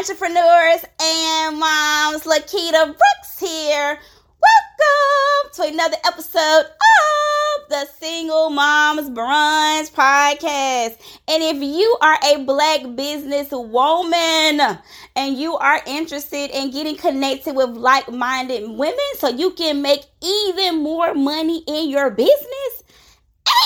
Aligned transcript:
Entrepreneurs 0.00 0.82
and 0.98 1.58
moms. 1.58 2.22
Lakita 2.22 2.86
Brooks 2.86 3.38
here. 3.38 3.98
Welcome 4.40 5.52
to 5.52 5.62
another 5.64 5.98
episode 6.06 6.64
of 6.64 7.68
the 7.68 7.84
Single 7.98 8.48
Moms 8.48 9.10
Brunch 9.10 9.92
Podcast. 9.92 10.96
And 11.28 11.42
if 11.42 11.62
you 11.62 11.98
are 12.00 12.18
a 12.32 12.42
black 12.44 12.96
business 12.96 13.48
woman 13.50 14.78
and 15.16 15.36
you 15.36 15.58
are 15.58 15.82
interested 15.86 16.48
in 16.50 16.70
getting 16.70 16.96
connected 16.96 17.54
with 17.54 17.76
like 17.76 18.10
minded 18.10 18.70
women 18.70 18.96
so 19.18 19.28
you 19.28 19.50
can 19.50 19.82
make 19.82 20.00
even 20.22 20.82
more 20.82 21.12
money 21.12 21.62
in 21.68 21.90
your 21.90 22.08
business 22.08 22.84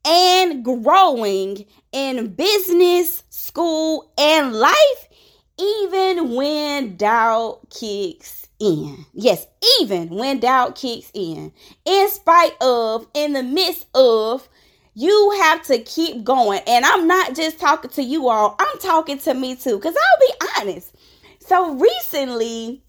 and 0.06 0.62
growing 0.64 1.66
in 1.92 2.34
business, 2.34 3.22
school, 3.30 4.12
and 4.18 4.54
life 4.54 5.08
even 5.58 6.34
when 6.34 6.96
doubt 6.96 7.60
kicks 7.70 8.48
in. 8.58 9.04
Yes, 9.12 9.46
even 9.80 10.08
when 10.10 10.40
doubt 10.40 10.76
kicks 10.76 11.10
in. 11.14 11.52
In 11.84 12.10
spite 12.10 12.54
of, 12.60 13.06
in 13.14 13.32
the 13.32 13.42
midst 13.42 13.86
of, 13.94 14.48
you 14.94 15.38
have 15.42 15.62
to 15.64 15.78
keep 15.78 16.24
going. 16.24 16.60
And 16.66 16.84
I'm 16.84 17.06
not 17.06 17.34
just 17.34 17.58
talking 17.58 17.90
to 17.92 18.02
you 18.02 18.28
all, 18.28 18.56
I'm 18.58 18.78
talking 18.78 19.18
to 19.18 19.34
me 19.34 19.56
too. 19.56 19.76
Because 19.76 19.94
I'll 19.96 20.28
be 20.28 20.46
honest. 20.60 20.94
So 21.40 21.74
recently, 21.74 22.82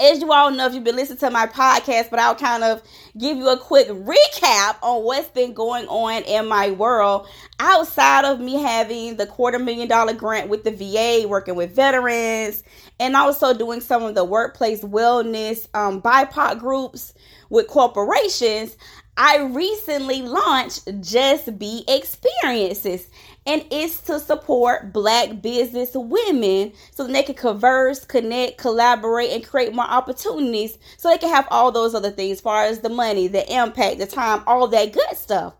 as 0.00 0.20
you 0.20 0.32
all 0.32 0.50
know, 0.50 0.66
if 0.66 0.74
you've 0.74 0.84
been 0.84 0.96
listening 0.96 1.18
to 1.18 1.30
my 1.30 1.46
podcast, 1.46 2.10
but 2.10 2.18
I'll 2.18 2.34
kind 2.34 2.64
of 2.64 2.82
give 3.18 3.36
you 3.36 3.48
a 3.48 3.58
quick 3.58 3.88
recap 3.88 4.76
on 4.82 5.04
what's 5.04 5.28
been 5.28 5.52
going 5.52 5.86
on 5.88 6.22
in 6.22 6.48
my 6.48 6.70
world 6.70 7.28
outside 7.58 8.24
of 8.24 8.40
me 8.40 8.54
having 8.54 9.16
the 9.16 9.26
quarter 9.26 9.58
million 9.58 9.88
dollar 9.88 10.14
grant 10.14 10.48
with 10.48 10.64
the 10.64 10.70
VA, 10.70 11.28
working 11.28 11.54
with 11.54 11.74
veterans, 11.74 12.62
and 12.98 13.14
also 13.14 13.52
doing 13.52 13.80
some 13.80 14.02
of 14.02 14.14
the 14.14 14.24
workplace 14.24 14.82
wellness 14.82 15.68
um, 15.74 16.00
BIPOC 16.00 16.58
groups 16.58 17.12
with 17.50 17.66
corporations. 17.66 18.76
I 19.16 19.38
recently 19.38 20.22
launched 20.22 20.88
Just 21.00 21.58
Be 21.58 21.84
Experiences 21.88 23.08
and 23.46 23.64
it's 23.70 24.00
to 24.02 24.20
support 24.20 24.92
black 24.92 25.42
business 25.42 25.90
women 25.94 26.72
so 26.92 27.06
they 27.06 27.22
can 27.22 27.34
converse, 27.34 28.04
connect, 28.04 28.58
collaborate, 28.58 29.30
and 29.30 29.46
create 29.46 29.74
more 29.74 29.84
opportunities 29.84 30.78
so 30.96 31.08
they 31.08 31.18
can 31.18 31.30
have 31.30 31.48
all 31.50 31.72
those 31.72 31.94
other 31.94 32.10
things 32.10 32.38
as 32.38 32.40
far 32.40 32.64
as 32.64 32.80
the 32.80 32.88
money, 32.88 33.28
the 33.28 33.50
impact, 33.52 33.98
the 33.98 34.06
time, 34.06 34.42
all 34.46 34.68
that 34.68 34.92
good 34.92 35.16
stuff. 35.16 35.54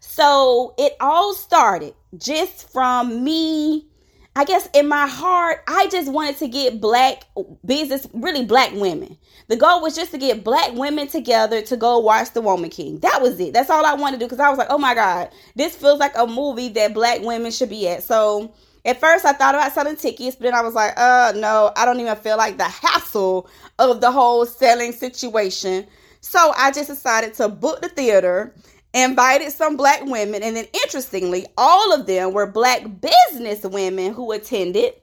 So 0.00 0.74
it 0.78 0.94
all 1.00 1.34
started 1.34 1.94
just 2.16 2.70
from 2.70 3.24
me 3.24 3.86
I 4.34 4.44
guess 4.44 4.68
in 4.72 4.88
my 4.88 5.06
heart, 5.06 5.62
I 5.68 5.88
just 5.88 6.10
wanted 6.10 6.38
to 6.38 6.48
get 6.48 6.80
black 6.80 7.24
business, 7.66 8.06
really 8.14 8.46
black 8.46 8.72
women. 8.72 9.18
The 9.48 9.56
goal 9.56 9.82
was 9.82 9.94
just 9.94 10.10
to 10.12 10.18
get 10.18 10.42
black 10.42 10.72
women 10.72 11.06
together 11.06 11.60
to 11.62 11.76
go 11.76 11.98
watch 11.98 12.32
The 12.32 12.40
Woman 12.40 12.70
King. 12.70 12.98
That 13.00 13.20
was 13.20 13.38
it. 13.38 13.52
That's 13.52 13.68
all 13.68 13.84
I 13.84 13.92
wanted 13.92 14.16
to 14.16 14.20
do 14.20 14.26
because 14.26 14.40
I 14.40 14.48
was 14.48 14.56
like, 14.56 14.68
oh 14.70 14.78
my 14.78 14.94
God, 14.94 15.28
this 15.54 15.76
feels 15.76 16.00
like 16.00 16.16
a 16.16 16.26
movie 16.26 16.68
that 16.70 16.94
black 16.94 17.20
women 17.20 17.50
should 17.50 17.68
be 17.68 17.86
at. 17.88 18.04
So 18.04 18.54
at 18.86 18.98
first 19.00 19.26
I 19.26 19.34
thought 19.34 19.54
about 19.54 19.72
selling 19.72 19.96
tickets, 19.96 20.36
but 20.36 20.44
then 20.44 20.54
I 20.54 20.62
was 20.62 20.74
like, 20.74 20.94
uh, 20.96 21.34
no, 21.36 21.70
I 21.76 21.84
don't 21.84 22.00
even 22.00 22.16
feel 22.16 22.38
like 22.38 22.56
the 22.56 22.64
hassle 22.64 23.50
of 23.78 24.00
the 24.00 24.10
whole 24.10 24.46
selling 24.46 24.92
situation. 24.92 25.86
So 26.20 26.54
I 26.56 26.70
just 26.70 26.88
decided 26.88 27.34
to 27.34 27.48
book 27.50 27.82
the 27.82 27.88
theater 27.90 28.54
invited 28.94 29.52
some 29.52 29.76
black 29.76 30.04
women, 30.04 30.42
and 30.42 30.56
then 30.56 30.66
interestingly, 30.84 31.46
all 31.56 31.92
of 31.92 32.06
them 32.06 32.32
were 32.32 32.46
black 32.46 32.82
business 33.00 33.62
women 33.62 34.12
who 34.12 34.32
attended. 34.32 34.94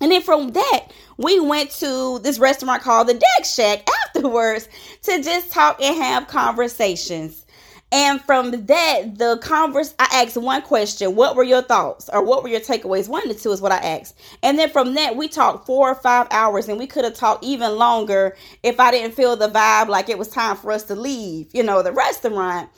And 0.00 0.12
then 0.12 0.22
from 0.22 0.52
that, 0.52 0.88
we 1.16 1.40
went 1.40 1.70
to 1.72 2.18
this 2.20 2.38
restaurant 2.38 2.82
called 2.82 3.08
the 3.08 3.14
Deck 3.14 3.44
Shack 3.44 3.88
afterwards 4.06 4.68
to 5.02 5.22
just 5.22 5.52
talk 5.52 5.80
and 5.80 5.96
have 5.96 6.26
conversations. 6.28 7.44
And 7.92 8.20
from 8.20 8.50
that, 8.50 9.18
the 9.18 9.38
converse, 9.40 9.94
I 10.00 10.08
asked 10.24 10.36
one 10.36 10.62
question: 10.62 11.14
What 11.14 11.36
were 11.36 11.44
your 11.44 11.62
thoughts, 11.62 12.10
or 12.12 12.24
what 12.24 12.42
were 12.42 12.48
your 12.48 12.60
takeaways? 12.60 13.08
One 13.08 13.28
the 13.28 13.34
two 13.34 13.52
is 13.52 13.60
what 13.60 13.70
I 13.70 13.76
asked. 13.76 14.18
And 14.42 14.58
then 14.58 14.68
from 14.70 14.94
that, 14.94 15.16
we 15.16 15.28
talked 15.28 15.64
four 15.64 15.90
or 15.90 15.94
five 15.94 16.26
hours, 16.32 16.68
and 16.68 16.76
we 16.76 16.88
could 16.88 17.04
have 17.04 17.14
talked 17.14 17.44
even 17.44 17.76
longer 17.76 18.36
if 18.64 18.80
I 18.80 18.90
didn't 18.90 19.14
feel 19.14 19.36
the 19.36 19.48
vibe 19.48 19.86
like 19.86 20.08
it 20.08 20.18
was 20.18 20.26
time 20.26 20.56
for 20.56 20.72
us 20.72 20.82
to 20.84 20.96
leave. 20.96 21.54
You 21.54 21.62
know, 21.62 21.82
the 21.82 21.92
restaurant. 21.92 22.68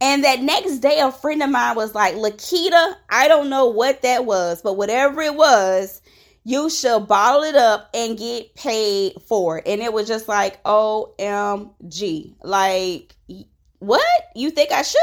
And 0.00 0.24
that 0.24 0.42
next 0.42 0.78
day, 0.78 1.00
a 1.00 1.10
friend 1.10 1.42
of 1.42 1.50
mine 1.50 1.74
was 1.74 1.94
like, 1.94 2.14
Lakita, 2.14 2.94
I 3.08 3.28
don't 3.28 3.48
know 3.48 3.68
what 3.68 4.02
that 4.02 4.26
was, 4.26 4.60
but 4.60 4.76
whatever 4.76 5.22
it 5.22 5.34
was, 5.34 6.02
you 6.44 6.68
should 6.68 7.08
bottle 7.08 7.42
it 7.42 7.56
up 7.56 7.90
and 7.94 8.18
get 8.18 8.54
paid 8.54 9.14
for 9.26 9.58
it. 9.58 9.64
And 9.66 9.80
it 9.80 9.92
was 9.92 10.06
just 10.06 10.28
like, 10.28 10.62
OMG. 10.64 12.34
Like, 12.42 13.16
what? 13.78 14.06
You 14.34 14.50
think 14.50 14.70
I 14.70 14.82
should? 14.82 15.00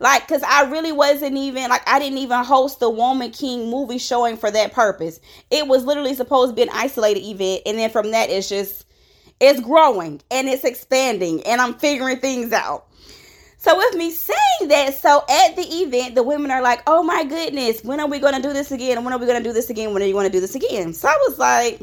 Like, 0.00 0.26
because 0.26 0.42
I 0.42 0.70
really 0.70 0.92
wasn't 0.92 1.36
even, 1.36 1.68
like, 1.68 1.86
I 1.86 1.98
didn't 1.98 2.18
even 2.18 2.42
host 2.42 2.80
the 2.80 2.88
Woman 2.90 3.30
King 3.30 3.70
movie 3.70 3.98
showing 3.98 4.38
for 4.38 4.50
that 4.50 4.72
purpose. 4.72 5.20
It 5.50 5.68
was 5.68 5.84
literally 5.84 6.14
supposed 6.14 6.52
to 6.52 6.56
be 6.56 6.62
an 6.62 6.70
isolated 6.72 7.20
event. 7.20 7.62
And 7.66 7.78
then 7.78 7.90
from 7.90 8.10
that, 8.12 8.30
it's 8.30 8.48
just, 8.48 8.86
it's 9.40 9.60
growing 9.60 10.22
and 10.30 10.48
it's 10.48 10.64
expanding 10.64 11.42
and 11.42 11.60
I'm 11.60 11.74
figuring 11.74 12.18
things 12.18 12.52
out. 12.52 12.86
So 13.62 13.76
with 13.76 13.94
me 13.94 14.10
saying 14.10 14.70
that, 14.70 14.92
so 15.00 15.22
at 15.30 15.54
the 15.54 15.62
event, 15.62 16.16
the 16.16 16.24
women 16.24 16.50
are 16.50 16.60
like, 16.60 16.82
"Oh 16.88 17.04
my 17.04 17.22
goodness, 17.22 17.84
when 17.84 18.00
are 18.00 18.08
we 18.08 18.18
going 18.18 18.34
to 18.34 18.42
do 18.42 18.52
this 18.52 18.72
again? 18.72 19.04
When 19.04 19.14
are 19.14 19.20
we 19.20 19.26
going 19.26 19.40
to 19.40 19.48
do 19.48 19.52
this 19.52 19.70
again? 19.70 19.94
When 19.94 20.02
are 20.02 20.06
you 20.06 20.14
going 20.14 20.26
to 20.26 20.32
do 20.32 20.40
this 20.40 20.56
again?" 20.56 20.92
So 20.92 21.06
I 21.06 21.16
was 21.28 21.38
like, 21.38 21.80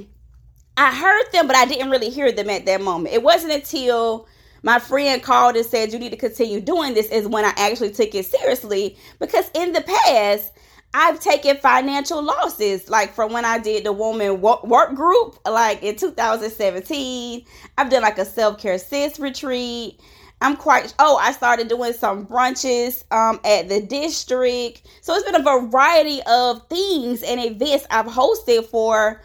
I 0.75 0.93
heard 0.93 1.31
them, 1.31 1.47
but 1.47 1.55
I 1.55 1.63
didn't 1.63 1.89
really 1.89 2.09
hear 2.09 2.33
them 2.33 2.49
at 2.49 2.65
that 2.65 2.81
moment. 2.81 3.15
It 3.15 3.23
wasn't 3.23 3.53
until 3.53 4.27
my 4.61 4.79
friend 4.79 5.23
called 5.23 5.55
and 5.55 5.65
said, 5.65 5.93
"You 5.93 5.99
need 5.99 6.09
to 6.11 6.17
continue 6.17 6.59
doing 6.59 6.95
this," 6.95 7.05
is 7.05 7.27
when 7.27 7.45
I 7.45 7.53
actually 7.55 7.91
took 7.91 8.13
it 8.13 8.25
seriously 8.25 8.97
because 9.19 9.49
in 9.53 9.71
the 9.71 9.81
past. 9.81 10.51
I've 10.91 11.19
taken 11.19 11.55
financial 11.57 12.19
losses, 12.23 12.89
like 12.89 13.13
from 13.13 13.31
when 13.31 13.45
I 13.45 13.59
did 13.59 13.83
the 13.83 13.93
woman 13.93 14.41
work 14.41 14.95
group, 14.95 15.37
like 15.47 15.83
in 15.83 15.95
2017. 15.95 17.45
I've 17.77 17.91
done 17.91 18.01
like 18.01 18.17
a 18.17 18.25
self 18.25 18.57
care 18.57 18.79
sis 18.79 19.19
retreat. 19.19 19.99
I'm 20.41 20.55
quite 20.55 20.93
oh, 20.99 21.17
I 21.17 21.31
started 21.31 21.67
doing 21.67 21.93
some 21.93 22.25
brunches 22.25 23.03
um 23.11 23.39
at 23.43 23.69
the 23.69 23.81
district. 23.81 24.87
So 25.01 25.13
it's 25.15 25.29
been 25.29 25.35
a 25.35 25.43
variety 25.43 26.21
of 26.27 26.67
things 26.67 27.23
and 27.23 27.39
events 27.39 27.85
I've 27.91 28.05
hosted 28.05 28.65
for 28.65 29.21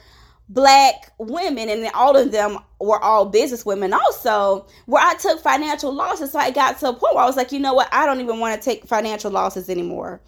black 0.49 1.13
women 1.19 1.71
and 1.71 1.83
then 1.83 1.91
all 1.95 2.17
of 2.17 2.31
them 2.31 2.59
were 2.79 3.03
all 3.03 3.25
business 3.25 3.65
women 3.65 3.95
also 3.95 4.67
where 4.87 5.03
I 5.05 5.15
took 5.15 5.41
financial 5.41 5.93
losses. 5.93 6.33
So 6.33 6.39
I 6.39 6.51
got 6.51 6.79
to 6.81 6.89
a 6.91 6.93
point 6.93 7.15
where 7.15 7.25
I 7.25 7.27
was 7.27 7.37
like, 7.37 7.53
you 7.53 7.61
know 7.61 7.75
what, 7.75 7.89
I 7.93 8.05
don't 8.07 8.21
even 8.21 8.41
want 8.41 8.61
to 8.61 8.65
take 8.65 8.87
financial 8.87 9.31
losses 9.31 9.71
anymore. 9.71 10.21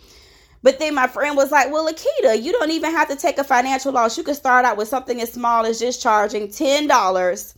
But 0.62 0.78
then 0.78 0.94
my 0.94 1.06
friend 1.06 1.36
was 1.36 1.52
like, 1.52 1.70
Well, 1.70 1.86
Lakita, 1.86 2.42
you 2.42 2.52
don't 2.52 2.70
even 2.70 2.90
have 2.92 3.08
to 3.08 3.16
take 3.16 3.38
a 3.38 3.44
financial 3.44 3.92
loss. 3.92 4.16
You 4.16 4.24
can 4.24 4.34
start 4.34 4.64
out 4.64 4.76
with 4.76 4.88
something 4.88 5.20
as 5.20 5.32
small 5.32 5.64
as 5.66 5.78
just 5.78 6.02
charging 6.02 6.48
$10 6.48 7.54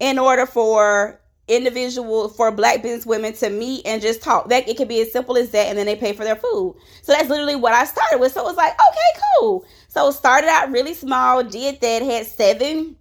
in 0.00 0.18
order 0.18 0.46
for 0.46 1.20
individual 1.48 2.28
for 2.28 2.50
black 2.52 2.82
business 2.82 3.04
women 3.04 3.32
to 3.34 3.50
meet 3.50 3.84
and 3.84 4.00
just 4.00 4.22
talk. 4.22 4.48
That 4.48 4.68
it 4.68 4.76
could 4.76 4.88
be 4.88 5.00
as 5.00 5.12
simple 5.12 5.36
as 5.36 5.50
that, 5.50 5.68
and 5.68 5.78
then 5.78 5.86
they 5.86 5.96
pay 5.96 6.12
for 6.12 6.24
their 6.24 6.36
food. 6.36 6.76
So 7.02 7.12
that's 7.12 7.28
literally 7.28 7.56
what 7.56 7.72
I 7.72 7.84
started 7.84 8.18
with. 8.18 8.32
So 8.32 8.40
it 8.40 8.44
was 8.44 8.56
like, 8.56 8.72
okay, 8.72 9.20
cool. 9.38 9.64
So 9.88 10.10
started 10.10 10.48
out 10.48 10.70
really 10.70 10.94
small, 10.94 11.42
did 11.42 11.80
that, 11.80 12.02
had 12.02 12.26
seven 12.26 12.96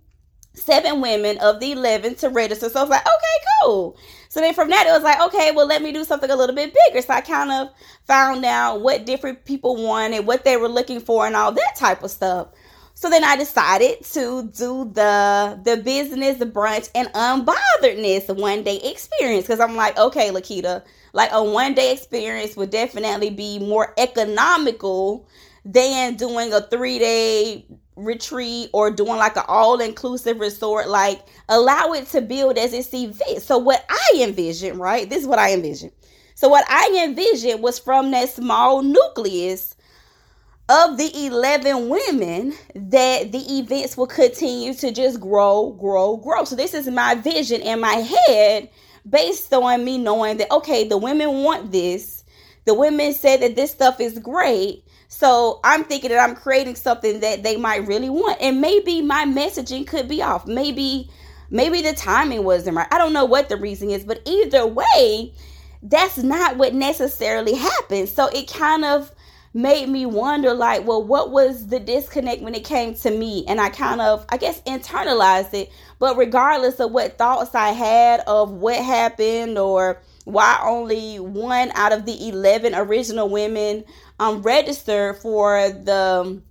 seven 0.53 1.01
women 1.01 1.38
of 1.38 1.59
the 1.59 1.71
11 1.71 2.15
to 2.15 2.29
register. 2.29 2.69
So 2.69 2.79
I 2.79 2.83
was 2.83 2.89
like, 2.89 3.01
okay, 3.01 3.45
cool. 3.63 3.97
So 4.29 4.39
then 4.39 4.53
from 4.53 4.69
that, 4.69 4.87
it 4.87 4.91
was 4.91 5.03
like, 5.03 5.19
okay, 5.21 5.51
well, 5.51 5.67
let 5.67 5.81
me 5.81 5.91
do 5.91 6.03
something 6.03 6.29
a 6.29 6.35
little 6.35 6.55
bit 6.55 6.75
bigger. 6.87 7.01
So 7.01 7.13
I 7.13 7.21
kind 7.21 7.51
of 7.51 7.69
found 8.05 8.45
out 8.45 8.81
what 8.81 9.05
different 9.05 9.45
people 9.45 9.75
wanted, 9.75 10.25
what 10.25 10.44
they 10.44 10.57
were 10.57 10.69
looking 10.69 10.99
for, 10.99 11.25
and 11.25 11.35
all 11.35 11.51
that 11.51 11.75
type 11.77 12.03
of 12.03 12.11
stuff. 12.11 12.49
So 13.01 13.09
then 13.09 13.24
I 13.24 13.36
decided 13.36 14.03
to 14.13 14.44
do 14.56 14.86
the 14.94 15.59
the 15.63 15.77
business, 15.77 16.38
brunch, 16.38 16.88
and 16.94 17.07
unbotheredness 17.13 18.39
one 18.39 18.62
day 18.62 18.77
experience 18.77 19.48
because 19.48 19.59
I'm 19.59 19.75
like, 19.75 19.98
okay, 19.98 20.30
Lakita, 20.30 20.83
like 21.12 21.31
a 21.31 21.44
one 21.44 21.74
day 21.74 21.94
experience 21.94 22.56
would 22.56 22.69
definitely 22.69 23.31
be 23.31 23.57
more 23.57 23.92
economical 23.98 25.27
than 25.65 26.13
doing 26.13 26.53
a 26.53 26.62
three 26.62 27.00
day 27.00 27.65
retreat 27.95 28.69
or 28.71 28.92
doing 28.92 29.18
like 29.18 29.36
an 29.36 29.45
all 29.47 29.81
inclusive 29.81 30.39
resort. 30.39 30.88
Like 30.88 31.25
allow 31.50 31.94
it 31.94 32.06
to 32.09 32.21
build 32.21 32.59
as 32.59 32.71
it 32.71 32.86
sees 32.86 33.18
fit. 33.18 33.42
So 33.42 33.57
what 33.57 33.83
I 33.89 34.21
envisioned, 34.21 34.80
right? 34.80 35.09
This 35.09 35.21
is 35.24 35.27
what 35.27 35.39
I 35.39 35.54
envisioned. 35.56 35.94
So 36.36 36.50
what 36.50 36.65
I 36.69 37.04
envisioned 37.04 37.63
was 37.63 37.80
from 37.80 38.12
that 38.12 38.30
small 38.30 38.83
nucleus 38.83 39.75
of 40.71 40.97
the 40.97 41.25
11 41.25 41.89
women 41.89 42.53
that 42.73 43.33
the 43.33 43.57
events 43.57 43.97
will 43.97 44.07
continue 44.07 44.73
to 44.75 44.91
just 44.91 45.19
grow, 45.19 45.71
grow, 45.73 46.15
grow. 46.15 46.45
So 46.45 46.56
this 46.56 46.73
is 46.73 46.88
my 46.88 47.15
vision 47.15 47.62
in 47.62 47.81
my 47.81 47.95
head 47.95 48.69
based 49.07 49.53
on 49.53 49.83
me 49.83 49.97
knowing 49.97 50.38
that 50.38 50.50
okay, 50.50 50.88
the 50.88 50.97
women 50.97 51.44
want 51.44 51.73
this. 51.73 52.23
The 52.65 52.73
women 52.73 53.13
said 53.13 53.41
that 53.41 53.57
this 53.57 53.71
stuff 53.71 54.00
is 54.00 54.18
great. 54.19 54.85
So 55.09 55.59
I'm 55.65 55.83
thinking 55.83 56.12
that 56.12 56.19
I'm 56.19 56.35
creating 56.35 56.75
something 56.75 57.19
that 57.19 57.44
they 57.44 57.57
might 57.57 57.85
really 57.85 58.09
want. 58.09 58.39
And 58.39 58.62
maybe 58.62 59.01
my 59.01 59.25
messaging 59.25 59.85
could 59.85 60.07
be 60.07 60.21
off. 60.21 60.47
Maybe 60.47 61.09
maybe 61.50 61.81
the 61.81 61.91
timing 61.94 62.45
wasn't 62.45 62.77
right. 62.77 62.88
I 62.91 62.97
don't 62.97 63.12
know 63.12 63.25
what 63.25 63.50
the 63.50 63.57
reason 63.57 63.89
is, 63.89 64.06
but 64.06 64.21
either 64.25 64.65
way, 64.65 65.33
that's 65.83 66.19
not 66.19 66.56
what 66.56 66.73
necessarily 66.73 67.56
happened. 67.56 68.07
So 68.07 68.27
it 68.27 68.50
kind 68.50 68.85
of 68.85 69.12
made 69.53 69.89
me 69.89 70.06
wonder 70.06 70.53
like 70.53 70.88
well 70.88 71.03
what 71.03 71.30
was 71.30 71.68
the 71.68 71.80
disconnect 71.80 72.42
when 72.42 72.56
it 72.56 72.63
came 72.63 72.94
to 72.95 73.12
me? 73.12 73.45
And 73.48 73.59
i 73.59 73.69
kind 73.69 74.01
of 74.01 74.25
i 74.30 74.38
guess 74.38 74.62
internalized 74.62 75.53
it. 75.53 75.71
But 76.00 76.18
regardless 76.18 76.80
of 76.80 76.92
what 76.92 77.18
thoughts 77.18 77.53
i 77.56 77.69
had 77.69 78.21
of 78.21 78.51
what 78.51 78.77
happened 78.77 79.57
or 79.57 80.01
why 80.25 80.59
only 80.63 81.19
one 81.19 81.71
out 81.74 81.92
of 81.92 82.06
the 82.06 82.30
11 82.30 82.75
original 82.75 83.27
women 83.27 83.83
um 84.19 84.42
registered 84.42 85.18
for 85.18 85.69
the 85.69 86.42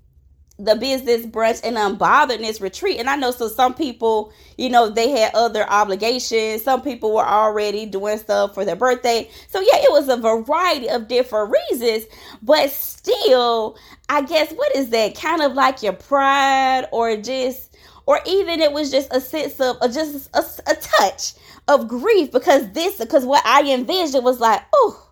the 0.64 0.76
business 0.76 1.26
brunch 1.26 1.60
and 1.64 1.76
um, 1.78 1.96
unbotheredness 1.98 2.60
retreat. 2.60 2.98
And 3.00 3.08
I 3.08 3.16
know 3.16 3.30
so 3.30 3.48
some 3.48 3.74
people, 3.74 4.32
you 4.58 4.68
know, 4.68 4.88
they 4.88 5.10
had 5.10 5.34
other 5.34 5.68
obligations. 5.68 6.62
Some 6.62 6.82
people 6.82 7.14
were 7.14 7.26
already 7.26 7.86
doing 7.86 8.18
stuff 8.18 8.54
for 8.54 8.64
their 8.64 8.76
birthday. 8.76 9.28
So 9.48 9.60
yeah, 9.60 9.76
it 9.76 9.90
was 9.90 10.08
a 10.08 10.16
variety 10.16 10.88
of 10.88 11.08
different 11.08 11.54
reasons, 11.70 12.04
but 12.42 12.70
still, 12.70 13.76
I 14.08 14.22
guess 14.22 14.52
what 14.52 14.74
is 14.76 14.90
that? 14.90 15.14
Kind 15.14 15.42
of 15.42 15.54
like 15.54 15.82
your 15.82 15.94
pride 15.94 16.86
or 16.92 17.16
just 17.16 17.76
or 18.06 18.20
even 18.26 18.60
it 18.60 18.72
was 18.72 18.90
just 18.90 19.08
a 19.14 19.20
sense 19.20 19.60
of, 19.60 19.76
of 19.76 19.92
just 19.92 20.28
a, 20.34 20.70
a 20.70 20.74
touch 20.74 21.34
of 21.68 21.86
grief 21.88 22.32
because 22.32 22.70
this 22.72 22.96
because 22.98 23.24
what 23.24 23.44
I 23.46 23.72
envisioned 23.72 24.24
was 24.24 24.40
like, 24.40 24.62
oh 24.72 25.09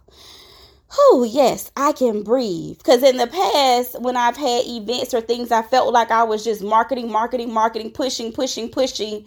oh 0.96 1.26
yes 1.31 1.70
i 1.76 1.93
can 1.93 2.23
breathe. 2.23 2.79
Because 2.79 3.02
in 3.02 3.17
the 3.17 3.26
past 3.26 4.00
when 4.00 4.17
i've 4.17 4.37
had 4.37 4.64
events 4.67 5.12
or 5.14 5.20
things 5.20 5.52
i 5.52 5.62
felt 5.62 5.93
like 5.93 6.11
i 6.11 6.23
was 6.23 6.44
just 6.44 6.62
marketing 6.62 7.11
marketing 7.11 7.52
marketing 7.52 7.90
pushing 7.90 8.32
pushing 8.32 8.69
pushing. 8.69 9.26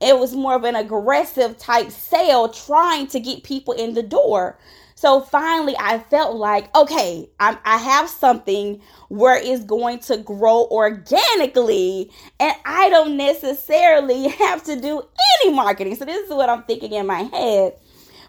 It 0.00 0.18
was 0.18 0.34
more 0.34 0.54
of 0.54 0.64
an 0.64 0.74
aggressive 0.74 1.58
type 1.58 1.90
sale 1.92 2.48
trying 2.48 3.06
to 3.08 3.20
get 3.20 3.44
people 3.44 3.72
in 3.74 3.94
the 3.94 4.02
door. 4.02 4.58
So 4.94 5.20
finally 5.20 5.74
i 5.78 5.98
felt 5.98 6.36
like 6.36 6.74
okay 6.76 7.28
I'm, 7.40 7.58
i 7.64 7.76
have 7.76 8.08
something 8.08 8.80
where 9.08 9.36
it's 9.36 9.64
going 9.64 9.98
to 10.00 10.16
grow 10.16 10.66
organically 10.70 12.10
and 12.40 12.54
i 12.64 12.88
don't 12.88 13.16
necessarily 13.16 14.28
have 14.38 14.62
to 14.64 14.80
do 14.80 15.02
any 15.42 15.52
marketing. 15.52 15.96
So 15.96 16.04
this 16.04 16.24
is 16.28 16.34
what 16.34 16.48
i'm 16.48 16.62
thinking 16.62 16.92
in 16.92 17.06
my 17.06 17.22
head 17.22 17.74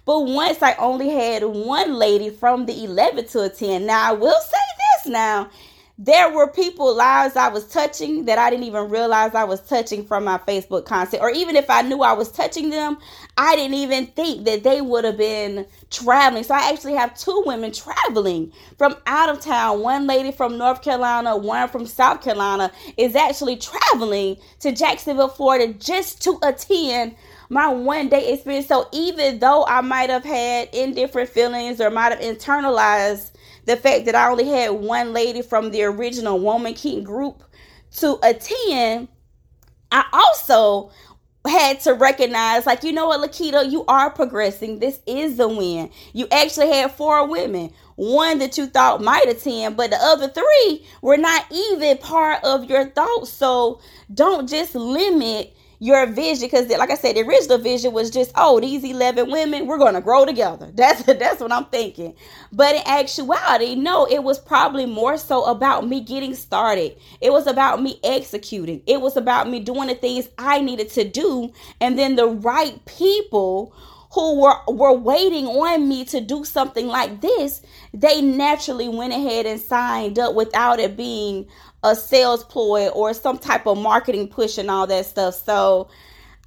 but 0.06 0.22
once 0.22 0.62
I 0.62 0.74
only 0.76 1.10
had 1.10 1.44
one 1.44 1.94
lady 1.94 2.30
from 2.30 2.66
the 2.66 2.84
11 2.84 3.28
to 3.28 3.44
attend. 3.44 3.88
Now, 3.88 4.10
I 4.10 4.14
will 4.14 4.40
say 4.42 4.58
this 5.04 5.12
now. 5.12 5.50
There 6.00 6.34
were 6.34 6.48
people 6.48 6.96
lives 6.96 7.36
I 7.36 7.50
was 7.50 7.68
touching 7.68 8.26
that 8.26 8.40
I 8.40 8.50
didn't 8.50 8.66
even 8.66 8.90
realize 8.90 9.36
I 9.36 9.44
was 9.44 9.62
touching 9.62 10.04
from 10.04 10.24
my 10.24 10.40
Facebook 10.40 10.86
content. 10.86 11.22
Or 11.22 11.30
even 11.30 11.56
if 11.56 11.70
I 11.70 11.84
knew 11.84 12.02
I 12.02 12.14
was 12.14 12.32
touching 12.32 12.72
them, 12.72 12.98
I 13.38 13.56
didn't 13.56 13.76
even 13.76 14.08
think 14.08 14.46
that 14.46 14.64
they 14.64 14.82
would 14.82 15.04
have 15.04 15.18
been 15.18 15.68
traveling. 15.92 16.44
So 16.46 16.56
I 16.56 16.72
actually 16.72 16.96
have 16.96 17.14
two 17.14 17.44
women 17.46 17.72
traveling 17.72 18.52
from 18.80 18.96
out 19.06 19.30
of 19.30 19.40
town. 19.40 19.82
One 19.82 20.08
lady 20.08 20.32
from 20.32 20.58
North 20.58 20.82
Carolina, 20.82 21.38
one 21.38 21.70
from 21.70 21.86
South 21.86 22.24
Carolina 22.24 22.72
is 22.98 23.16
actually 23.16 23.58
traveling 23.58 24.38
to 24.62 24.72
Jacksonville, 24.72 25.28
Florida 25.28 25.74
just 25.74 26.24
to 26.24 26.40
attend 26.42 27.16
my 27.50 27.68
one 27.68 28.10
day 28.10 28.34
experience. 28.34 28.66
So 28.66 28.90
even 28.92 29.38
though 29.38 29.64
I 29.68 29.82
might 29.82 30.10
have 30.10 30.24
had 30.24 30.70
indifferent 30.74 31.30
feelings 31.30 31.80
or 31.80 31.92
might 31.92 32.12
have 32.12 32.20
internalized 32.20 33.33
the 33.66 33.78
fact 33.78 34.06
that 34.06 34.16
I 34.16 34.30
only 34.30 34.48
had 34.48 34.72
one 34.72 35.14
lady 35.14 35.42
from 35.42 35.72
the 35.72 35.84
original 35.84 36.40
Woman 36.40 36.74
King 36.74 37.04
group 37.04 37.44
to 37.98 38.20
attend, 38.24 39.08
I 39.92 40.06
also 40.12 40.92
had 41.46 41.80
to 41.82 41.94
recognize, 41.94 42.66
like, 42.66 42.84
you 42.84 42.94
know 42.94 43.08
what, 43.08 43.20
Lakita, 43.20 43.70
you 43.70 43.84
are 43.86 44.10
progressing. 44.10 44.80
This 44.80 45.00
is 45.06 45.38
the 45.38 45.48
win. 45.48 45.92
You 46.14 46.28
actually 46.32 46.72
had 46.72 46.92
four 46.92 47.28
women, 47.28 47.74
one 47.96 48.40
that 48.40 48.58
you 48.58 48.66
thought 48.68 49.02
might 49.02 49.28
attend, 49.28 49.76
but 49.76 49.90
the 49.90 49.98
other 49.98 50.30
three 50.30 50.86
were 51.02 51.18
not 51.18 51.46
even 51.52 51.98
part 51.98 52.44
of 52.44 52.70
your 52.70 52.86
thoughts. 52.86 53.30
So 53.30 53.82
don't 54.14 54.48
just 54.48 54.74
limit 54.74 55.56
your 55.84 56.06
vision 56.08 56.48
because 56.48 56.70
like 56.70 56.90
i 56.90 56.96
said 56.96 57.14
the 57.14 57.20
original 57.20 57.58
vision 57.58 57.92
was 57.92 58.10
just 58.10 58.32
oh 58.36 58.58
these 58.58 58.86
11 58.86 59.30
women 59.30 59.68
we're 59.68 59.78
going 59.78 59.96
to 59.96 60.00
grow 60.00 60.26
together. 60.26 60.72
That's 60.74 61.04
that's 61.04 61.42
what 61.42 61.52
i'm 61.52 61.66
thinking. 61.66 62.16
But 62.54 62.76
in 62.76 62.84
actuality 62.86 63.76
no 63.76 64.06
it 64.06 64.24
was 64.24 64.40
probably 64.40 64.86
more 64.86 65.18
so 65.18 65.44
about 65.44 65.86
me 65.86 66.00
getting 66.00 66.36
started. 66.36 66.96
It 67.20 67.34
was 67.34 67.48
about 67.48 67.82
me 67.82 68.00
executing. 68.02 68.82
It 68.88 69.02
was 69.02 69.18
about 69.18 69.50
me 69.50 69.60
doing 69.60 69.90
the 69.90 69.96
things 69.96 70.30
i 70.38 70.62
needed 70.62 70.90
to 70.92 71.04
do 71.04 71.52
and 71.82 72.00
then 72.00 72.16
the 72.16 72.28
right 72.28 72.84
people 72.86 73.76
who 74.14 74.40
were 74.40 74.56
were 74.70 74.94
waiting 74.94 75.48
on 75.48 75.90
me 75.90 76.06
to 76.06 76.22
do 76.22 76.46
something 76.46 76.88
like 76.88 77.20
this 77.20 77.62
they 77.94 78.22
naturally 78.22 78.88
went 78.88 79.12
ahead 79.12 79.46
and 79.46 79.60
signed 79.60 80.18
up 80.18 80.34
without 80.34 80.80
it 80.80 80.96
being 80.96 81.48
a 81.84 81.96
sales 81.96 82.44
ploy 82.44 82.88
or 82.90 83.14
some 83.14 83.38
type 83.38 83.68
of 83.68 83.78
marketing 83.78 84.28
push 84.28 84.58
and 84.58 84.72
all 84.72 84.88
that 84.88 85.06
stuff. 85.06 85.36
So, 85.36 85.90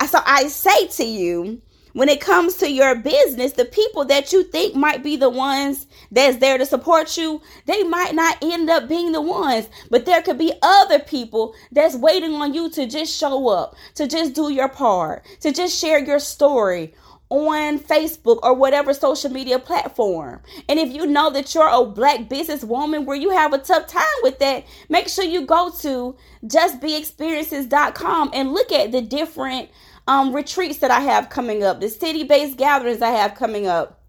so 0.08 0.20
I 0.24 0.48
say 0.48 0.88
to 0.88 1.04
you, 1.04 1.60
when 1.96 2.10
it 2.10 2.20
comes 2.20 2.56
to 2.56 2.70
your 2.70 2.94
business, 2.94 3.54
the 3.54 3.64
people 3.64 4.04
that 4.04 4.30
you 4.30 4.44
think 4.44 4.74
might 4.74 5.02
be 5.02 5.16
the 5.16 5.30
ones 5.30 5.86
that's 6.12 6.36
there 6.36 6.58
to 6.58 6.66
support 6.66 7.16
you, 7.16 7.40
they 7.64 7.84
might 7.84 8.14
not 8.14 8.36
end 8.42 8.68
up 8.68 8.86
being 8.86 9.12
the 9.12 9.22
ones. 9.22 9.66
But 9.90 10.04
there 10.04 10.20
could 10.20 10.36
be 10.36 10.52
other 10.60 10.98
people 10.98 11.54
that's 11.72 11.96
waiting 11.96 12.34
on 12.34 12.52
you 12.52 12.68
to 12.72 12.86
just 12.86 13.18
show 13.18 13.48
up, 13.48 13.76
to 13.94 14.06
just 14.06 14.34
do 14.34 14.50
your 14.50 14.68
part, 14.68 15.24
to 15.40 15.52
just 15.52 15.80
share 15.80 15.98
your 15.98 16.18
story 16.18 16.92
on 17.28 17.78
Facebook 17.78 18.38
or 18.42 18.54
whatever 18.54 18.95
social 18.95 19.30
media 19.30 19.59
platform. 19.59 20.40
And 20.68 20.78
if 20.78 20.92
you 20.92 21.06
know 21.06 21.30
that 21.30 21.54
you're 21.54 21.68
a 21.68 21.85
black 21.85 22.28
businesswoman 22.28 23.04
where 23.04 23.16
you 23.16 23.30
have 23.30 23.52
a 23.52 23.59
tough 23.59 23.87
time 23.87 24.04
with 24.23 24.38
that, 24.38 24.64
make 24.88 25.09
sure 25.09 25.25
you 25.25 25.45
go 25.45 25.71
to 25.80 26.16
justbeexperiences.com 26.45 28.30
and 28.33 28.52
look 28.52 28.71
at 28.73 28.92
the 28.92 29.02
different 29.02 29.71
um, 30.06 30.35
retreats 30.35 30.78
that 30.78 30.90
I 30.90 31.00
have 31.00 31.28
coming 31.28 31.64
up, 31.64 31.80
the 31.80 31.88
city 31.88 32.23
based 32.23 32.56
gatherings 32.56 33.02
I 33.02 33.11
have 33.11 33.35
coming 33.35 33.66
up. 33.66 34.05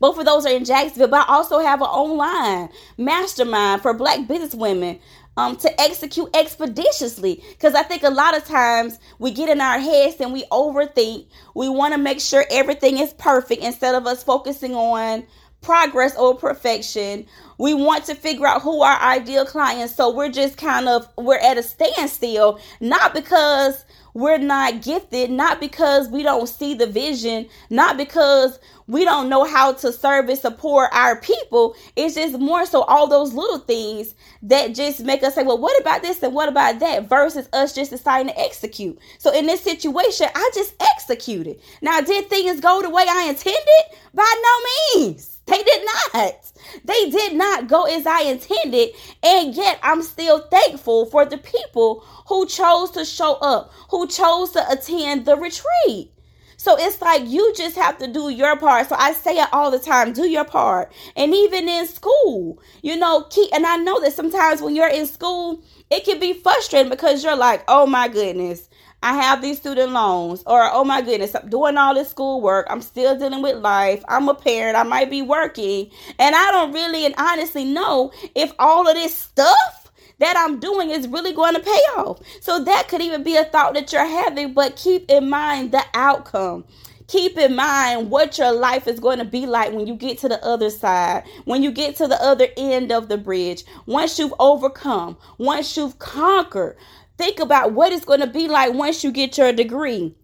Both 0.00 0.18
of 0.18 0.24
those 0.24 0.46
are 0.46 0.52
in 0.52 0.64
Jacksonville, 0.64 1.08
but 1.08 1.28
I 1.28 1.34
also 1.34 1.58
have 1.58 1.80
an 1.80 1.88
online 1.88 2.68
mastermind 2.96 3.82
for 3.82 3.94
black 3.94 4.26
business 4.28 4.54
women 4.54 5.00
um, 5.36 5.56
to 5.56 5.80
execute 5.80 6.28
expeditiously. 6.34 7.42
Because 7.50 7.74
I 7.74 7.82
think 7.82 8.02
a 8.02 8.10
lot 8.10 8.36
of 8.36 8.44
times 8.44 8.98
we 9.18 9.30
get 9.30 9.48
in 9.48 9.60
our 9.60 9.78
heads 9.78 10.16
and 10.20 10.32
we 10.32 10.44
overthink. 10.44 11.26
We 11.54 11.68
want 11.68 11.94
to 11.94 11.98
make 11.98 12.20
sure 12.20 12.44
everything 12.50 12.98
is 12.98 13.12
perfect 13.14 13.62
instead 13.62 13.94
of 13.94 14.06
us 14.06 14.22
focusing 14.22 14.74
on 14.74 15.24
progress 15.60 16.16
or 16.16 16.36
perfection. 16.36 17.26
We 17.58 17.74
want 17.74 18.04
to 18.06 18.14
figure 18.14 18.46
out 18.46 18.62
who 18.62 18.82
our 18.82 19.00
ideal 19.00 19.44
clients. 19.44 19.94
So 19.94 20.14
we're 20.14 20.30
just 20.30 20.56
kind 20.56 20.88
of 20.88 21.08
we're 21.16 21.38
at 21.38 21.58
a 21.58 21.62
standstill, 21.62 22.60
not 22.80 23.14
because 23.14 23.84
we're 24.14 24.38
not 24.38 24.82
gifted, 24.82 25.30
not 25.30 25.60
because 25.60 26.08
we 26.08 26.22
don't 26.22 26.48
see 26.48 26.74
the 26.74 26.86
vision, 26.86 27.48
not 27.70 27.96
because 27.96 28.58
we 28.88 29.04
don't 29.04 29.28
know 29.28 29.44
how 29.44 29.74
to 29.74 29.92
serve 29.92 30.28
and 30.28 30.38
support 30.38 30.88
our 30.92 31.20
people. 31.20 31.76
It's 31.94 32.14
just 32.14 32.38
more 32.38 32.64
so 32.66 32.82
all 32.82 33.06
those 33.06 33.34
little 33.34 33.58
things 33.58 34.14
that 34.42 34.74
just 34.74 35.00
make 35.04 35.22
us 35.22 35.34
say, 35.34 35.42
well, 35.42 35.58
what 35.58 35.78
about 35.80 36.02
this 36.02 36.22
and 36.22 36.34
what 36.34 36.48
about 36.48 36.80
that 36.80 37.08
versus 37.08 37.48
us 37.52 37.74
just 37.74 37.90
deciding 37.90 38.32
to 38.32 38.40
execute. 38.40 38.98
So 39.18 39.32
in 39.32 39.46
this 39.46 39.60
situation, 39.60 40.28
I 40.34 40.50
just 40.54 40.74
executed. 40.80 41.60
Now, 41.82 42.00
did 42.00 42.28
things 42.30 42.60
go 42.60 42.80
the 42.80 42.90
way 42.90 43.04
I 43.08 43.24
intended? 43.28 44.00
By 44.14 44.34
no 44.42 45.00
means. 45.02 45.38
They 45.46 45.62
did 45.62 45.86
not. 46.14 46.52
They 46.84 47.10
did 47.10 47.34
not 47.34 47.68
go 47.68 47.84
as 47.84 48.06
I 48.06 48.22
intended. 48.22 48.90
And 49.22 49.54
yet 49.54 49.78
I'm 49.82 50.02
still 50.02 50.40
thankful 50.40 51.06
for 51.06 51.24
the 51.24 51.38
people 51.38 52.00
who 52.26 52.46
chose 52.46 52.90
to 52.92 53.04
show 53.04 53.34
up, 53.34 53.72
who 53.90 54.06
chose 54.06 54.52
to 54.52 54.70
attend 54.70 55.24
the 55.24 55.36
retreat. 55.36 56.12
So 56.58 56.76
it's 56.76 57.00
like 57.00 57.22
you 57.24 57.54
just 57.56 57.76
have 57.76 57.98
to 57.98 58.08
do 58.08 58.30
your 58.30 58.56
part. 58.56 58.88
So 58.88 58.96
I 58.98 59.12
say 59.12 59.38
it 59.38 59.48
all 59.52 59.70
the 59.70 59.78
time 59.78 60.12
do 60.12 60.28
your 60.28 60.44
part. 60.44 60.92
And 61.14 61.32
even 61.32 61.68
in 61.68 61.86
school, 61.86 62.60
you 62.82 62.96
know, 62.96 63.22
keep, 63.30 63.54
and 63.54 63.64
I 63.64 63.76
know 63.76 64.00
that 64.00 64.12
sometimes 64.12 64.60
when 64.60 64.74
you're 64.74 64.88
in 64.88 65.06
school, 65.06 65.62
it 65.88 66.04
can 66.04 66.18
be 66.18 66.32
frustrating 66.32 66.90
because 66.90 67.22
you're 67.22 67.36
like, 67.36 67.62
oh 67.68 67.86
my 67.86 68.08
goodness, 68.08 68.68
I 69.00 69.14
have 69.14 69.40
these 69.40 69.58
student 69.58 69.92
loans, 69.92 70.42
or 70.44 70.68
oh 70.72 70.82
my 70.82 71.00
goodness, 71.00 71.36
I'm 71.36 71.48
doing 71.48 71.76
all 71.76 71.94
this 71.94 72.10
schoolwork. 72.10 72.66
I'm 72.68 72.82
still 72.82 73.16
dealing 73.16 73.42
with 73.42 73.58
life. 73.58 74.04
I'm 74.08 74.28
a 74.28 74.34
parent. 74.34 74.76
I 74.76 74.82
might 74.82 75.08
be 75.08 75.22
working, 75.22 75.88
and 76.18 76.34
I 76.34 76.50
don't 76.50 76.72
really 76.72 77.06
and 77.06 77.14
honestly 77.16 77.64
know 77.64 78.10
if 78.34 78.52
all 78.58 78.88
of 78.88 78.96
this 78.96 79.14
stuff 79.14 79.77
that 80.18 80.36
I'm 80.36 80.58
doing 80.58 80.90
is 80.90 81.08
really 81.08 81.32
going 81.32 81.54
to 81.54 81.60
pay 81.60 81.70
off. 81.96 82.20
So 82.40 82.64
that 82.64 82.88
could 82.88 83.00
even 83.00 83.22
be 83.22 83.36
a 83.36 83.44
thought 83.44 83.74
that 83.74 83.92
you're 83.92 84.04
having, 84.04 84.54
but 84.54 84.76
keep 84.76 85.10
in 85.10 85.30
mind 85.30 85.72
the 85.72 85.84
outcome 85.94 86.64
keep 87.08 87.38
in 87.38 87.56
mind 87.56 88.10
what 88.10 88.38
your 88.38 88.52
life 88.52 88.86
is 88.86 89.00
going 89.00 89.18
to 89.18 89.24
be 89.24 89.46
like 89.46 89.72
when 89.72 89.86
you 89.86 89.96
get 89.96 90.18
to 90.18 90.28
the 90.28 90.42
other 90.44 90.70
side, 90.70 91.24
when 91.46 91.62
you 91.62 91.72
get 91.72 91.96
to 91.96 92.06
the 92.06 92.22
other 92.22 92.46
end 92.56 92.92
of 92.92 93.08
the 93.08 93.18
bridge, 93.18 93.64
once 93.86 94.18
you've 94.18 94.34
overcome, 94.38 95.16
once 95.38 95.76
you've 95.76 95.98
conquered. 95.98 96.76
Think 97.16 97.40
about 97.40 97.72
what 97.72 97.92
it's 97.92 98.04
going 98.04 98.20
to 98.20 98.28
be 98.28 98.46
like 98.46 98.74
once 98.74 99.02
you 99.02 99.10
get 99.10 99.36
your 99.36 99.52
degree. 99.52 100.14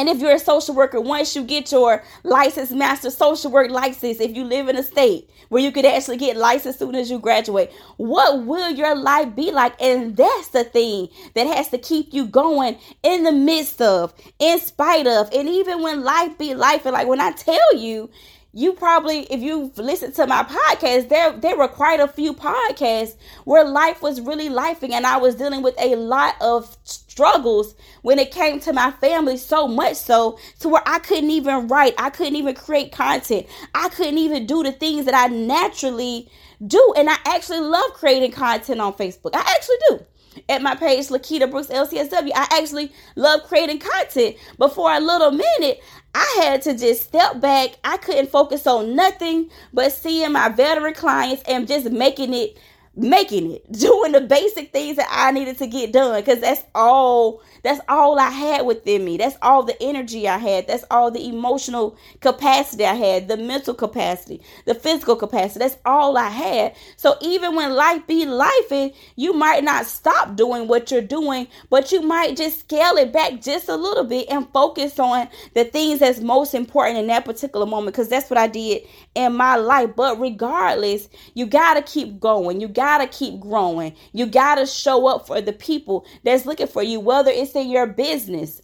And 0.00 0.08
if 0.08 0.18
you're 0.18 0.32
a 0.32 0.38
social 0.38 0.74
worker, 0.74 0.98
once 0.98 1.36
you 1.36 1.44
get 1.44 1.70
your 1.70 2.02
license, 2.22 2.70
master 2.70 3.10
social 3.10 3.50
work 3.50 3.70
license, 3.70 4.18
if 4.18 4.34
you 4.34 4.44
live 4.44 4.66
in 4.68 4.76
a 4.76 4.82
state 4.82 5.28
where 5.50 5.62
you 5.62 5.70
could 5.70 5.84
actually 5.84 6.16
get 6.16 6.38
licensed 6.38 6.78
soon 6.78 6.94
as 6.94 7.10
you 7.10 7.18
graduate, 7.18 7.70
what 7.98 8.46
will 8.46 8.70
your 8.70 8.96
life 8.96 9.36
be 9.36 9.50
like? 9.50 9.74
And 9.78 10.16
that's 10.16 10.48
the 10.48 10.64
thing 10.64 11.10
that 11.34 11.46
has 11.54 11.68
to 11.68 11.76
keep 11.76 12.14
you 12.14 12.24
going 12.24 12.78
in 13.02 13.24
the 13.24 13.32
midst 13.32 13.82
of, 13.82 14.14
in 14.38 14.58
spite 14.60 15.06
of, 15.06 15.28
and 15.34 15.46
even 15.46 15.82
when 15.82 16.02
life 16.02 16.38
be 16.38 16.54
life. 16.54 16.86
And 16.86 16.94
like 16.94 17.06
when 17.06 17.20
I 17.20 17.32
tell 17.32 17.76
you, 17.76 18.08
you 18.52 18.72
probably 18.72 19.20
if 19.32 19.40
you've 19.40 19.76
listened 19.78 20.14
to 20.14 20.26
my 20.26 20.42
podcast 20.42 21.08
there 21.08 21.32
there 21.32 21.56
were 21.56 21.68
quite 21.68 22.00
a 22.00 22.08
few 22.08 22.32
podcasts 22.32 23.16
where 23.44 23.64
life 23.64 24.02
was 24.02 24.20
really 24.20 24.48
lifing 24.48 24.90
and 24.90 25.06
i 25.06 25.16
was 25.16 25.36
dealing 25.36 25.62
with 25.62 25.74
a 25.78 25.94
lot 25.94 26.34
of 26.40 26.76
struggles 26.82 27.74
when 28.02 28.18
it 28.18 28.32
came 28.32 28.58
to 28.58 28.72
my 28.72 28.90
family 28.92 29.36
so 29.36 29.68
much 29.68 29.96
so 29.96 30.38
to 30.58 30.68
where 30.68 30.82
i 30.86 30.98
couldn't 30.98 31.30
even 31.30 31.68
write. 31.68 31.94
I 31.98 32.10
couldn't 32.10 32.36
even 32.36 32.54
create 32.54 32.92
content. 32.92 33.46
I 33.74 33.88
couldn't 33.88 34.18
even 34.18 34.46
do 34.46 34.62
the 34.62 34.72
things 34.72 35.04
that 35.04 35.14
i 35.14 35.26
naturally 35.28 36.28
do. 36.66 36.94
And 36.96 37.08
i 37.08 37.16
actually 37.26 37.60
love 37.60 37.92
creating 37.92 38.32
content 38.32 38.80
on 38.80 38.94
facebook. 38.94 39.30
I 39.34 39.40
actually 39.40 39.76
do 39.88 40.06
at 40.48 40.62
my 40.62 40.74
page, 40.74 41.08
Lakita 41.08 41.50
Brooks 41.50 41.68
LCSW. 41.68 42.30
I 42.34 42.48
actually 42.58 42.92
love 43.16 43.42
creating 43.44 43.78
content, 43.78 44.36
but 44.58 44.74
for 44.74 44.92
a 44.92 45.00
little 45.00 45.30
minute, 45.30 45.80
I 46.14 46.40
had 46.42 46.62
to 46.62 46.76
just 46.76 47.04
step 47.04 47.40
back. 47.40 47.76
I 47.84 47.96
couldn't 47.96 48.30
focus 48.30 48.66
on 48.66 48.96
nothing 48.96 49.50
but 49.72 49.92
seeing 49.92 50.32
my 50.32 50.48
veteran 50.48 50.94
clients 50.94 51.42
and 51.46 51.68
just 51.68 51.90
making 51.90 52.34
it 52.34 52.58
making 53.00 53.52
it, 53.52 53.72
doing 53.72 54.12
the 54.12 54.20
basic 54.20 54.72
things 54.72 54.96
that 54.96 55.08
I 55.10 55.32
needed 55.32 55.58
to 55.58 55.66
get 55.66 55.92
done 55.92 56.20
because 56.20 56.40
that's 56.40 56.62
all 56.74 57.42
that's 57.62 57.80
all 57.88 58.18
I 58.18 58.30
had 58.30 58.66
within 58.66 59.04
me. 59.04 59.16
That's 59.16 59.36
all 59.42 59.62
the 59.62 59.80
energy 59.82 60.28
I 60.28 60.38
had. 60.38 60.66
That's 60.66 60.84
all 60.90 61.10
the 61.10 61.26
emotional 61.26 61.96
capacity 62.20 62.84
I 62.84 62.94
had, 62.94 63.28
the 63.28 63.36
mental 63.36 63.74
capacity, 63.74 64.42
the 64.66 64.74
physical 64.74 65.16
capacity. 65.16 65.60
That's 65.60 65.76
all 65.84 66.16
I 66.16 66.28
had. 66.28 66.74
So 66.96 67.16
even 67.20 67.54
when 67.54 67.74
life 67.74 68.06
be 68.06 68.26
life, 68.26 68.92
you 69.16 69.32
might 69.32 69.64
not 69.64 69.86
stop 69.86 70.36
doing 70.36 70.68
what 70.68 70.90
you're 70.90 71.00
doing, 71.02 71.48
but 71.68 71.92
you 71.92 72.02
might 72.02 72.36
just 72.36 72.60
scale 72.60 72.96
it 72.96 73.12
back 73.12 73.40
just 73.40 73.68
a 73.68 73.76
little 73.76 74.04
bit 74.04 74.26
and 74.30 74.48
focus 74.52 74.98
on 74.98 75.28
the 75.54 75.64
things 75.64 76.00
that's 76.00 76.20
most 76.20 76.54
important 76.54 76.98
in 76.98 77.06
that 77.08 77.24
particular 77.24 77.66
moment 77.66 77.94
because 77.94 78.08
that's 78.08 78.30
what 78.30 78.38
I 78.38 78.46
did 78.46 78.82
in 79.14 79.34
my 79.34 79.56
life. 79.56 79.90
But 79.96 80.20
regardless, 80.20 81.08
you 81.34 81.46
got 81.46 81.74
to 81.74 81.82
keep 81.82 82.20
going. 82.20 82.60
You 82.60 82.68
got 82.68 82.89
to 82.98 83.06
keep 83.06 83.40
growing. 83.40 83.94
You 84.12 84.26
got 84.26 84.56
to 84.56 84.66
show 84.66 85.06
up 85.06 85.26
for 85.26 85.40
the 85.40 85.52
people 85.52 86.06
that's 86.24 86.46
looking 86.46 86.66
for 86.66 86.82
you, 86.82 87.00
whether 87.00 87.30
it's 87.30 87.54
in 87.54 87.70
your 87.70 87.86
business 87.86 88.60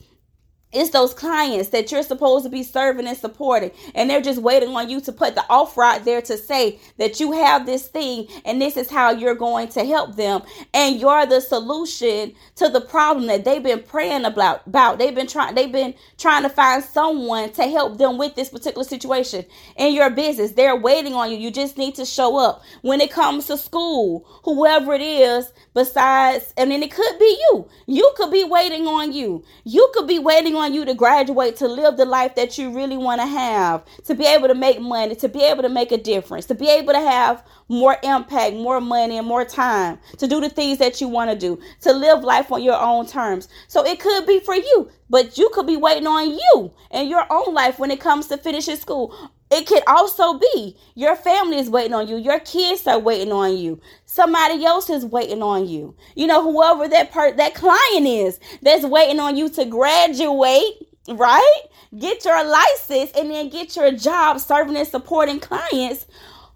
it's 0.73 0.91
those 0.91 1.15
clients 1.15 1.71
that 1.71 1.91
you're 1.93 2.03
supposed 2.03 2.45
to 2.45 2.51
be 2.51 2.63
serving 2.63 3.07
and 3.07 3.17
supporting, 3.17 3.71
and 3.95 4.11
they're 4.11 4.21
just 4.21 4.43
waiting 4.43 4.71
on 4.77 4.91
you 4.91 5.01
to 5.03 5.13
put 5.13 5.35
the 5.35 5.45
offer 5.49 5.83
out 5.83 6.05
there 6.05 6.21
to 6.23 6.37
say 6.37 6.79
that 6.99 7.21
you 7.21 7.33
have 7.33 7.67
this 7.67 7.89
thing 7.89 8.27
and 8.45 8.61
this 8.61 8.77
is 8.77 8.91
how 8.91 9.11
you're 9.11 9.35
going 9.35 9.69
to 9.69 9.85
help 9.85 10.17
them. 10.17 10.43
And 10.75 11.01
you're 11.01 11.25
the 11.27 11.41
solution 11.41 12.35
to 12.57 12.69
the 12.69 12.81
problem 12.81 13.27
that 13.29 13.45
they've 13.45 13.63
been 13.63 13.83
praying 13.83 14.25
about. 14.25 14.67
about. 14.67 14.99
They've 14.99 15.15
been 15.15 15.29
trying, 15.29 15.55
they've 15.55 15.73
been 15.73 15.95
trying 16.19 16.43
to 16.43 16.49
find 16.49 16.83
someone 16.83 17.53
to 17.53 17.65
help 17.65 17.99
them 17.99 18.19
with 18.19 18.35
this 18.35 18.49
particular 18.51 18.85
situation 18.85 19.45
in 19.77 19.95
your 19.95 20.11
business. 20.11 20.53
They're 20.53 20.77
waiting 20.77 21.15
on 21.15 21.31
you. 21.31 21.39
You 21.39 21.51
just 21.51 21.79
need 21.79 21.95
to 21.95 22.05
show 22.05 22.39
up. 22.39 22.63
When 22.83 23.01
it 23.01 23.11
comes 23.11 23.47
to 23.47 23.57
school, 23.57 24.27
whoever 24.45 24.95
it 24.95 25.03
is, 25.03 25.53
besides, 25.75 26.53
and 26.57 26.71
then 26.71 26.83
it 26.83 26.91
could 26.91 27.19
be 27.19 27.39
you. 27.51 27.69
You 27.87 28.13
could 28.17 28.31
be 28.31 28.45
waiting 28.45 28.87
on 28.87 29.13
you. 29.13 29.45
You 29.65 29.91
could 29.95 30.07
be 30.09 30.19
waiting 30.19 30.56
on 30.57 30.75
you 30.75 30.85
to 30.85 30.95
graduate 30.95 31.57
to 31.57 31.69
live 31.69 31.97
the 31.97 32.05
life 32.05 32.35
that 32.35 32.59
you 32.59 32.71
really 32.71 32.97
want 32.97 33.21
to 33.21 33.27
have, 33.27 33.85
to 34.05 34.15
be 34.15 34.25
able 34.25 34.49
to 34.49 34.55
make 34.55 34.81
money, 34.81 35.15
to 35.17 35.29
be 35.29 35.43
able 35.43 35.63
to 35.63 35.69
make 35.69 35.93
a 35.93 35.99
difference, 35.99 36.47
to 36.47 36.55
be 36.55 36.69
able 36.69 36.93
to 36.93 37.01
have 37.01 37.45
more 37.69 37.97
impact, 38.03 38.57
more 38.57 38.81
money, 38.81 39.19
and 39.19 39.27
more 39.27 39.45
time 39.45 39.99
to 40.19 40.27
do 40.27 40.41
the 40.41 40.49
things 40.49 40.79
that 40.79 41.01
you 41.01 41.09
want 41.09 41.31
to 41.31 41.37
do, 41.37 41.61
to 41.81 41.93
live 41.93 42.25
life 42.25 42.51
on 42.53 42.63
your 42.63 42.81
own 42.81 43.07
terms. 43.07 43.49
So 43.69 43.85
it 43.85 44.01
could 44.01 44.27
be 44.27 44.41
for 44.41 44.55
you, 44.55 44.91
but 45.11 45.39
you 45.39 45.51
could 45.53 45.67
be 45.67 45.77
waiting 45.77 46.07
on 46.07 46.31
you 46.31 46.73
and 46.91 47.09
your 47.09 47.27
own 47.31 47.55
life 47.55 47.79
when 47.79 47.91
it 47.91 48.01
comes 48.01 48.27
to 48.29 48.37
finishing 48.37 48.77
school. 48.77 49.15
It 49.51 49.67
could 49.67 49.83
also 49.87 50.39
be 50.39 50.77
your 50.95 51.15
family 51.15 51.59
is 51.59 51.71
waiting 51.71 51.95
on 51.95 52.09
you, 52.09 52.17
your 52.17 52.41
kids 52.41 52.87
are 52.87 52.99
waiting 52.99 53.33
on 53.33 53.57
you, 53.57 53.81
somebody 54.05 54.65
else 54.65 54.91
is 54.91 55.05
waiting 55.05 55.43
on 55.43 55.69
you. 55.69 55.95
You 56.17 56.27
know, 56.27 56.43
whoever 56.43 56.89
that 56.89 57.13
part 57.13 57.37
that 57.37 57.55
client 57.55 58.07
is 58.07 58.41
that's 58.63 58.85
waiting 58.85 59.21
on 59.21 59.37
you 59.37 59.49
to 59.51 59.65
graduate, 59.65 60.89
right? 61.09 61.61
Get 61.97 62.25
your 62.25 62.45
license 62.45 63.13
and 63.17 63.31
then 63.31 63.49
get 63.49 63.77
your 63.77 63.93
job 63.93 64.41
serving 64.41 64.77
and 64.77 64.89
supporting 64.89 65.39
clients 65.39 66.07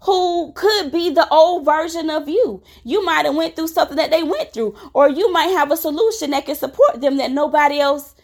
who 0.01 0.51
could 0.53 0.91
be 0.91 1.11
the 1.11 1.27
old 1.29 1.63
version 1.63 2.09
of 2.09 2.27
you. 2.27 2.61
You 2.83 3.05
might 3.05 3.25
have 3.25 3.35
went 3.35 3.55
through 3.55 3.67
something 3.67 3.97
that 3.97 4.11
they 4.11 4.23
went 4.23 4.51
through 4.51 4.75
or 4.93 5.09
you 5.09 5.31
might 5.31 5.51
have 5.51 5.71
a 5.71 5.77
solution 5.77 6.31
that 6.31 6.45
can 6.45 6.55
support 6.55 6.99
them 6.99 7.17
that 7.17 7.31
nobody 7.31 7.79
else 7.79 8.15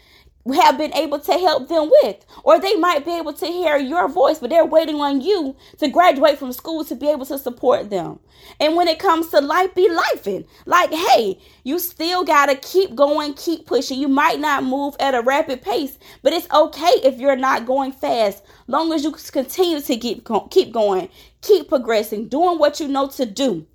have 0.54 0.78
been 0.78 0.94
able 0.94 1.20
to 1.20 1.32
help 1.34 1.68
them 1.68 1.90
with. 1.90 2.26
Or 2.44 2.60
they 2.60 2.76
might 2.76 3.06
be 3.06 3.18
able 3.18 3.34
to 3.34 3.46
hear 3.46 3.78
your 3.78 4.08
voice, 4.08 4.40
but 4.40 4.50
they're 4.50 4.66
waiting 4.66 4.96
on 5.02 5.22
you 5.22 5.56
to 5.80 5.88
graduate 5.88 6.38
from 6.38 6.54
school 6.54 6.84
to 6.86 6.96
be 6.96 7.10
able 7.10 7.26
to 7.26 7.38
support 7.38 7.90
them. 7.90 8.20
And 8.60 8.76
when 8.76 8.88
it 8.88 9.00
comes 9.00 9.30
to 9.30 9.42
life, 9.42 9.74
be 9.76 9.90
lifing. 9.90 10.46
Like, 10.66 10.92
hey, 10.92 11.40
you 11.64 11.80
still 11.80 12.24
got 12.24 12.48
to 12.48 12.56
keep 12.56 12.96
going, 12.96 13.34
keep 13.34 13.66
pushing. 13.66 14.00
You 14.00 14.08
might 14.08 14.40
not 14.40 14.64
move 14.64 14.96
at 15.00 15.16
a 15.16 15.22
rapid 15.22 15.62
pace, 15.62 15.98
but 16.24 16.34
it's 16.34 16.50
okay 16.52 16.92
if 17.04 17.20
you're 17.20 17.36
not 17.36 17.66
going 17.66 17.92
fast. 17.92 18.44
Long 18.68 18.94
as 18.94 19.04
you 19.04 19.12
continue 19.12 19.82
to 19.82 19.98
keep, 19.98 20.28
keep 20.52 20.72
going, 20.72 21.10
keep 21.42 21.68
progressing, 21.68 22.28
doing 22.28 22.60
what 22.60 22.80
you 22.80 22.88
know 22.88 23.08
to 23.08 23.26
do. 23.26 23.66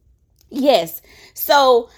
Yes. 0.50 1.00
So 1.35 1.88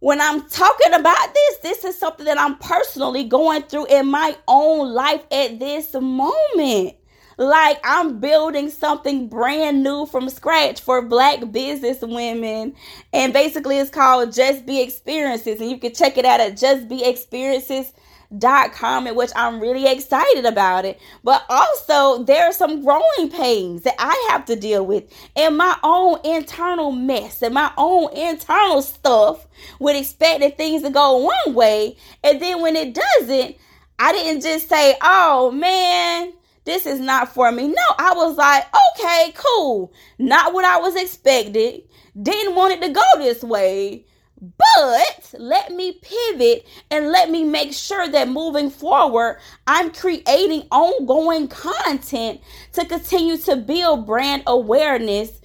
when 0.00 0.20
I'm 0.20 0.48
talking 0.48 0.94
about 0.94 1.34
this, 1.34 1.58
this 1.58 1.84
is 1.84 1.98
something 1.98 2.26
that 2.26 2.38
I'm 2.38 2.56
personally 2.58 3.24
going 3.24 3.62
through 3.62 3.86
in 3.86 4.06
my 4.08 4.36
own 4.46 4.92
life 4.92 5.22
at 5.30 5.58
this 5.58 5.92
moment. 5.94 6.94
Like 7.36 7.78
I'm 7.84 8.18
building 8.18 8.68
something 8.68 9.28
brand 9.28 9.84
new 9.84 10.06
from 10.06 10.28
scratch 10.28 10.80
for 10.80 11.02
black 11.02 11.52
business 11.52 11.98
women. 12.02 12.74
And 13.12 13.32
basically 13.32 13.78
it's 13.78 13.90
called 13.90 14.32
Just 14.32 14.66
Be 14.66 14.82
Experiences. 14.82 15.60
And 15.60 15.70
you 15.70 15.78
can 15.78 15.94
check 15.94 16.18
it 16.18 16.24
out 16.24 16.40
at 16.40 16.54
justbeexperiences.com 16.54 17.92
dot 18.36 18.72
com 18.72 19.06
in 19.06 19.14
which 19.14 19.30
I'm 19.34 19.58
really 19.58 19.90
excited 19.90 20.44
about 20.44 20.84
it. 20.84 21.00
But 21.24 21.44
also 21.48 22.24
there 22.24 22.44
are 22.44 22.52
some 22.52 22.84
growing 22.84 23.30
pains 23.30 23.82
that 23.84 23.94
I 23.98 24.28
have 24.30 24.44
to 24.46 24.56
deal 24.56 24.84
with 24.84 25.04
in 25.34 25.56
my 25.56 25.76
own 25.82 26.18
internal 26.24 26.92
mess 26.92 27.42
and 27.42 27.54
my 27.54 27.72
own 27.78 28.12
internal 28.12 28.82
stuff 28.82 29.46
with 29.78 29.96
expecting 29.96 30.52
things 30.52 30.82
to 30.82 30.90
go 30.90 31.16
one 31.16 31.54
way. 31.54 31.96
And 32.22 32.40
then 32.42 32.60
when 32.60 32.76
it 32.76 32.94
doesn't, 32.94 33.56
I 33.98 34.12
didn't 34.12 34.42
just 34.42 34.68
say, 34.68 34.96
oh 35.00 35.50
man, 35.50 36.34
this 36.64 36.84
is 36.84 37.00
not 37.00 37.32
for 37.32 37.50
me. 37.50 37.68
No, 37.68 37.82
I 37.98 38.12
was 38.14 38.36
like, 38.36 38.66
okay, 39.00 39.32
cool. 39.34 39.92
Not 40.18 40.52
what 40.52 40.66
I 40.66 40.76
was 40.76 40.96
expecting. 40.96 41.82
Didn't 42.20 42.54
want 42.54 42.74
it 42.74 42.86
to 42.86 42.92
go 42.92 43.02
this 43.16 43.42
way. 43.42 44.04
But 44.40 45.34
let 45.38 45.72
me 45.72 45.98
pivot 46.00 46.66
and 46.90 47.08
let 47.10 47.30
me 47.30 47.42
make 47.44 47.72
sure 47.72 48.08
that 48.08 48.28
moving 48.28 48.70
forward, 48.70 49.38
I'm 49.66 49.90
creating 49.92 50.68
ongoing 50.70 51.48
content 51.48 52.40
to 52.74 52.84
continue 52.84 53.36
to 53.38 53.56
build 53.56 54.06
brand 54.06 54.44
awareness. 54.46 55.40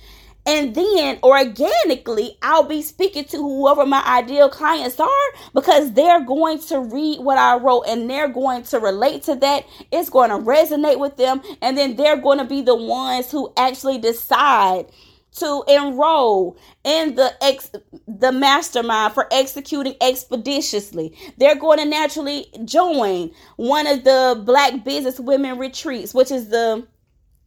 And 0.45 0.75
then 0.75 1.19
organically, 1.23 2.37
I'll 2.41 2.65
be 2.65 2.81
speaking 2.81 3.23
to 3.25 3.37
whoever 3.37 3.85
my 3.85 4.03
ideal 4.05 4.49
clients 4.49 4.99
are 4.99 5.07
because 5.53 5.93
they're 5.93 6.23
going 6.25 6.59
to 6.63 6.79
read 6.81 7.21
what 7.21 7.37
I 7.37 7.57
wrote 7.57 7.83
and 7.87 8.09
they're 8.09 8.27
going 8.27 8.63
to 8.63 8.79
relate 8.79 9.23
to 9.23 9.35
that. 9.35 9.65
It's 9.91 10.09
going 10.09 10.29
to 10.29 10.37
resonate 10.37 10.99
with 10.99 11.17
them. 11.17 11.41
And 11.61 11.77
then 11.77 11.95
they're 11.95 12.17
going 12.17 12.39
to 12.39 12.45
be 12.45 12.61
the 12.61 12.75
ones 12.75 13.31
who 13.31 13.53
actually 13.57 13.99
decide 13.99 14.87
to 15.37 15.63
enroll 15.67 16.57
in 16.83 17.15
the 17.15 17.33
ex 17.41 17.71
the 18.07 18.31
mastermind 18.31 19.13
for 19.13 19.27
executing 19.31 19.95
expeditiously. 20.01 21.17
They're 21.37 21.55
going 21.55 21.79
to 21.79 21.85
naturally 21.85 22.47
join 22.65 23.31
one 23.57 23.87
of 23.87 24.03
the 24.03 24.41
black 24.45 24.83
business 24.83 25.19
women 25.19 25.57
retreats, 25.57 26.13
which 26.13 26.31
is 26.31 26.49
the 26.49 26.87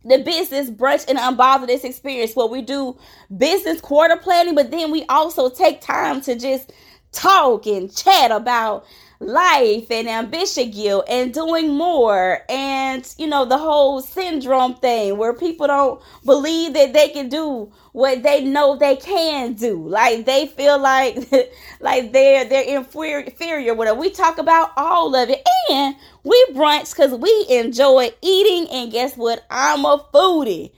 the 0.04 0.18
business 0.18 0.70
brunch 0.70 1.04
and 1.08 1.18
unbotheredness 1.18 1.84
experience 1.84 2.36
where 2.36 2.46
we 2.46 2.62
do 2.62 2.96
business 3.36 3.80
quarter 3.80 4.16
planning, 4.16 4.54
but 4.54 4.70
then 4.70 4.92
we 4.92 5.04
also 5.08 5.50
take 5.50 5.80
time 5.80 6.20
to 6.20 6.36
just 6.36 6.72
talk 7.10 7.66
and 7.66 7.94
chat 7.94 8.30
about 8.30 8.84
life 9.18 9.90
and 9.90 10.08
ambition 10.08 10.70
guilt 10.70 11.04
and 11.08 11.32
doing 11.32 11.74
more 11.74 12.42
and 12.50 13.14
you 13.16 13.26
know 13.26 13.46
the 13.46 13.56
whole 13.56 14.02
syndrome 14.02 14.74
thing 14.74 15.16
where 15.16 15.32
people 15.32 15.66
don't 15.66 16.02
believe 16.24 16.74
that 16.74 16.92
they 16.92 17.08
can 17.08 17.28
do 17.28 17.72
what 17.92 18.22
they 18.22 18.44
know 18.44 18.76
they 18.76 18.96
can 18.96 19.54
do. 19.54 19.88
Like 19.88 20.26
they 20.26 20.46
feel 20.46 20.78
like 20.78 21.16
like 21.80 22.12
they're 22.12 22.44
they're 22.44 22.76
inferior 22.76 23.20
inferior 23.20 23.74
whatever. 23.74 23.98
We 23.98 24.10
talk 24.10 24.36
about 24.36 24.72
all 24.76 25.14
of 25.14 25.30
it 25.30 25.46
and 25.70 25.96
we 26.22 26.46
brunch 26.52 26.94
because 26.94 27.18
we 27.18 27.46
enjoy 27.48 28.10
eating 28.20 28.68
and 28.70 28.92
guess 28.92 29.16
what? 29.16 29.46
I'm 29.48 29.86
a 29.86 30.04
foodie. 30.12 30.72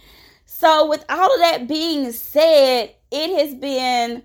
So 0.46 0.88
with 0.88 1.04
all 1.08 1.34
of 1.34 1.40
that 1.40 1.66
being 1.66 2.12
said 2.12 2.94
it 3.10 3.38
has 3.38 3.54
been 3.56 4.22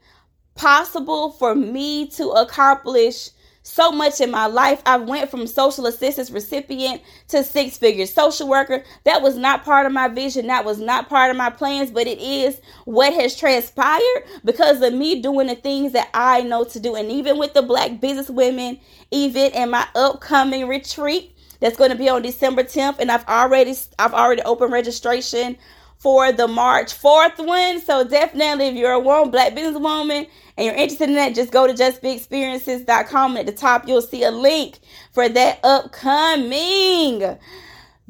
possible 0.55 1.31
for 1.31 1.55
me 1.55 2.07
to 2.09 2.29
accomplish 2.29 3.31
so 3.63 3.91
much 3.91 4.21
in 4.21 4.29
my 4.29 4.45
life. 4.45 4.81
I 4.85 4.97
went 4.97 5.31
from 5.31 5.47
social 5.47 5.87
assistance 5.87 6.29
recipient 6.29 7.01
to 7.29 7.43
six 7.43 7.77
figure 7.77 8.05
social 8.05 8.47
worker. 8.47 8.83
That 9.05 9.21
was 9.21 9.37
not 9.37 9.63
part 9.63 9.85
of 9.85 9.91
my 9.93 10.09
vision. 10.09 10.47
That 10.47 10.65
was 10.65 10.79
not 10.79 11.09
part 11.09 11.31
of 11.31 11.37
my 11.37 11.49
plans, 11.49 11.89
but 11.89 12.05
it 12.05 12.19
is 12.19 12.61
what 12.85 13.13
has 13.13 13.35
transpired 13.35 14.23
because 14.43 14.81
of 14.81 14.93
me 14.93 15.21
doing 15.21 15.47
the 15.47 15.55
things 15.55 15.93
that 15.93 16.09
I 16.13 16.41
know 16.41 16.65
to 16.65 16.79
do. 16.79 16.95
And 16.95 17.09
even 17.11 17.37
with 17.37 17.53
the 17.53 17.61
Black 17.61 17.99
Business 17.99 18.29
Women 18.29 18.79
event 19.11 19.55
and 19.55 19.71
my 19.71 19.87
upcoming 19.95 20.67
retreat 20.67 21.35
that's 21.59 21.77
going 21.77 21.91
to 21.91 21.97
be 21.97 22.09
on 22.09 22.21
December 22.21 22.63
10th, 22.63 22.99
and 22.99 23.09
I've 23.09 23.25
already 23.27 23.73
I've 23.97 24.13
already 24.13 24.41
opened 24.41 24.73
registration 24.73 25.57
for 26.03 26.33
the 26.33 26.49
March 26.49 26.93
4th 26.93 27.43
one. 27.43 27.79
So 27.79 28.03
definitely 28.03 28.67
if 28.67 28.75
you're 28.75 28.91
a 28.91 28.99
woman, 28.99 29.31
black 29.31 29.53
businesswoman, 29.53 30.27
and 30.57 30.65
you're 30.65 30.75
interested 30.75 31.07
in 31.07 31.15
that, 31.15 31.33
just 31.33 31.51
go 31.51 31.65
to 31.65 31.73
justbeexperiences.com. 31.73 33.37
At 33.37 33.45
the 33.45 33.53
top, 33.53 33.87
you'll 33.87 34.01
see 34.01 34.23
a 34.23 34.31
link 34.31 34.79
for 35.13 35.29
that 35.29 35.61
upcoming 35.63 37.37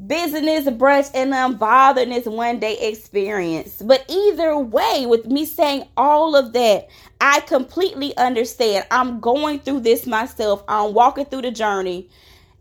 business 0.04 0.66
brunch 0.66 1.08
and 1.14 1.32
unbotheredness 1.32 2.26
one 2.26 2.58
day 2.58 2.76
experience. 2.80 3.80
But 3.80 4.04
either 4.08 4.58
way, 4.58 5.06
with 5.06 5.26
me 5.26 5.44
saying 5.44 5.86
all 5.96 6.34
of 6.34 6.52
that, 6.52 6.88
I 7.20 7.40
completely 7.40 8.14
understand. 8.16 8.86
I'm 8.90 9.20
going 9.20 9.60
through 9.60 9.80
this 9.80 10.04
myself. 10.04 10.64
I'm 10.66 10.94
walking 10.94 11.26
through 11.26 11.42
the 11.42 11.52
journey 11.52 12.08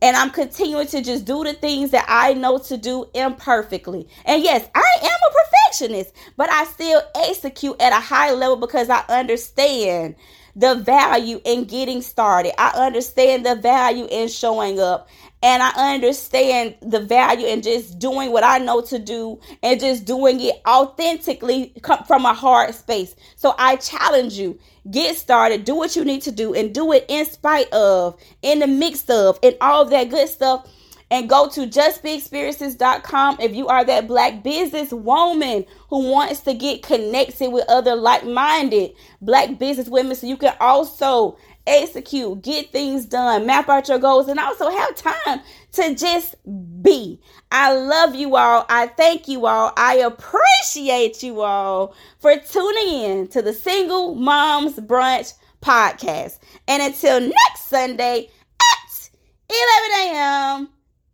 and 0.04 0.18
I'm 0.18 0.32
continuing 0.32 0.88
to 0.88 1.02
just 1.02 1.26
do 1.26 1.46
the 1.46 1.54
things 1.54 1.92
that 1.92 2.06
I 2.10 2.34
know 2.34 2.58
to 2.60 2.78
do 2.78 3.06
imperfectly. 3.16 4.08
And 4.26 4.44
yes, 4.44 4.68
I 4.76 4.98
am 5.02 5.10
a 5.10 5.34
perfectionist, 5.34 6.14
but 6.38 6.52
I 6.52 6.66
still 6.66 7.02
execute 7.16 7.82
at 7.82 7.94
a 7.94 8.02
high 8.02 8.34
level 8.34 8.58
because 8.58 8.90
I 8.90 9.06
understand 9.08 10.16
the 10.58 10.76
value 10.76 11.40
in 11.46 11.64
getting 11.64 12.02
started. 12.02 12.60
I 12.62 12.86
understand 12.86 13.46
the 13.46 13.56
value 13.56 14.08
in 14.12 14.28
showing 14.28 14.80
up. 14.80 15.08
And 15.44 15.62
I 15.62 15.94
understand 15.94 16.76
the 16.82 17.02
value 17.02 17.46
in 17.46 17.62
just 17.62 18.00
doing 18.00 18.32
what 18.32 18.46
I 18.46 18.60
know 18.60 18.80
to 18.84 18.98
do 18.98 19.42
and 19.62 19.78
just 19.78 20.06
doing 20.06 20.40
it 20.40 20.62
authentically 20.66 21.74
from 22.08 22.26
a 22.26 22.34
heart 22.34 22.74
space. 22.74 23.14
So 23.36 23.54
I 23.60 23.76
challenge 23.76 24.36
you 24.36 24.58
get 24.90 25.18
started, 25.18 25.66
do 25.66 25.76
what 25.76 25.98
you 25.98 26.06
need 26.06 26.22
to 26.22 26.32
do, 26.32 26.54
and 26.54 26.74
do 26.74 26.94
it 26.94 27.06
in 27.10 27.26
spite 27.26 27.72
of, 27.74 28.18
in 28.42 28.60
the 28.60 28.68
mix 28.68 29.10
of, 29.10 29.38
and 29.44 29.58
all 29.60 29.82
of 29.82 29.90
that 29.90 30.10
good 30.10 30.30
stuff. 30.30 30.66
And 31.12 31.30
go 31.30 31.48
to 31.50 31.68
justbeexperiences.com 31.68 33.38
if 33.40 33.54
you 33.54 33.68
are 33.68 33.86
that 33.86 34.08
black 34.08 34.42
business 34.42 34.92
woman 34.92 35.66
who 35.90 36.10
wants 36.10 36.40
to 36.42 36.56
get 36.56 36.82
connected 36.82 37.52
with 37.52 37.66
other 37.70 37.96
like 37.96 38.26
minded 38.26 38.94
black 39.22 39.60
business 39.60 39.90
women 39.90 40.16
so 40.16 40.26
you 40.26 40.38
can 40.38 40.56
also 40.60 41.38
execute, 41.66 42.42
get 42.42 42.72
things 42.72 43.06
done, 43.06 43.46
map 43.46 43.70
out 43.70 43.88
your 43.88 44.00
goals, 44.00 44.28
and 44.28 44.40
also 44.40 44.70
have 44.70 44.96
time 44.96 45.42
to 45.74 45.96
just 45.96 46.36
be. 46.82 47.20
I 47.52 47.74
love 47.76 48.16
you 48.16 48.36
all. 48.36 48.66
I 48.70 48.88
thank 48.88 49.28
you 49.28 49.46
all. 49.46 49.74
I 49.78 49.96
appreciate 49.98 51.24
you 51.24 51.42
all 51.42 51.96
for 52.20 52.36
tuning 52.38 52.88
in 52.88 53.28
to 53.30 53.42
the 53.42 53.54
Single 53.54 54.16
Moms 54.16 54.76
Brunch 54.76 55.34
podcast. 55.62 56.40
And 56.68 56.84
until 56.84 57.20
next 57.20 57.68
Sunday 57.68 58.30
at 58.60 59.10
11 59.50 60.16
a.m., 60.16 60.70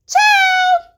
ciao. 0.07 0.88